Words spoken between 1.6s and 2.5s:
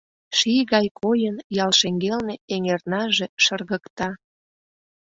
ял шеҥгелне